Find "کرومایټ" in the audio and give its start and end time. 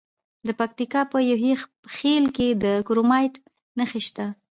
2.87-3.33